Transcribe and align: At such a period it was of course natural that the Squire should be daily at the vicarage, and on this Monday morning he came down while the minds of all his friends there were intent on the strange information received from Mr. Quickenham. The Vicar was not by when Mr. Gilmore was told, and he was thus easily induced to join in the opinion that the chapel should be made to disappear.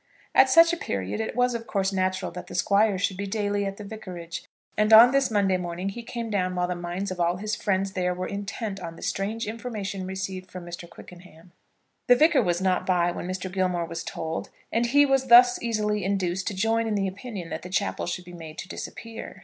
At 0.33 0.49
such 0.49 0.73
a 0.73 0.77
period 0.77 1.19
it 1.21 1.35
was 1.35 1.53
of 1.53 1.67
course 1.67 1.93
natural 1.93 2.31
that 2.31 2.47
the 2.47 2.55
Squire 2.55 2.97
should 2.97 3.17
be 3.17 3.27
daily 3.27 3.67
at 3.67 3.77
the 3.77 3.83
vicarage, 3.83 4.47
and 4.75 4.91
on 4.91 5.11
this 5.11 5.29
Monday 5.29 5.57
morning 5.57 5.89
he 5.89 6.01
came 6.01 6.31
down 6.31 6.55
while 6.55 6.67
the 6.67 6.73
minds 6.73 7.11
of 7.11 7.19
all 7.19 7.35
his 7.37 7.55
friends 7.55 7.91
there 7.91 8.11
were 8.11 8.25
intent 8.25 8.79
on 8.79 8.95
the 8.95 9.03
strange 9.03 9.45
information 9.45 10.07
received 10.07 10.49
from 10.49 10.65
Mr. 10.65 10.89
Quickenham. 10.89 11.51
The 12.07 12.15
Vicar 12.15 12.41
was 12.41 12.59
not 12.59 12.83
by 12.83 13.11
when 13.11 13.27
Mr. 13.27 13.51
Gilmore 13.53 13.85
was 13.85 14.03
told, 14.03 14.49
and 14.71 14.87
he 14.87 15.05
was 15.05 15.27
thus 15.27 15.61
easily 15.61 16.03
induced 16.03 16.47
to 16.47 16.55
join 16.55 16.87
in 16.87 16.95
the 16.95 17.07
opinion 17.07 17.49
that 17.51 17.61
the 17.61 17.69
chapel 17.69 18.07
should 18.07 18.25
be 18.25 18.33
made 18.33 18.57
to 18.57 18.67
disappear. 18.67 19.39